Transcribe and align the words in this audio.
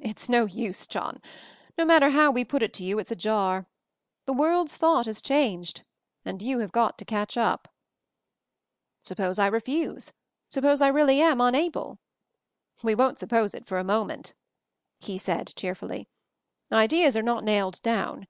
"It's 0.00 0.28
no 0.28 0.44
use, 0.44 0.86
John; 0.86 1.20
no 1.76 1.84
matter 1.84 2.10
how 2.10 2.30
we 2.30 2.44
put 2.44 2.62
it 2.62 2.72
to 2.74 2.84
you 2.84 3.00
it's 3.00 3.10
a 3.10 3.16
jar. 3.16 3.66
The 4.24 4.32
world's 4.32 4.76
thought 4.76 5.06
has 5.06 5.20
changed— 5.20 5.82
and 6.24 6.40
you 6.40 6.60
have 6.60 6.70
got 6.70 6.96
to 6.98 7.04
catch 7.04 7.36
up!" 7.36 7.66
"Suppose 9.02 9.36
I 9.40 9.48
refuse? 9.48 10.12
Suppose 10.48 10.80
I 10.80 10.86
really 10.86 11.20
am 11.20 11.40
unable?" 11.40 11.98
"We 12.84 12.94
won't 12.94 13.18
suppose 13.18 13.52
it 13.52 13.66
for 13.66 13.78
a 13.78 13.82
moment," 13.82 14.32
he 15.00 15.18
said 15.18 15.52
cheerfully. 15.56 16.08
"Ideas 16.70 17.16
are 17.16 17.22
not 17.22 17.42
nailed 17.42 17.82
down. 17.82 18.28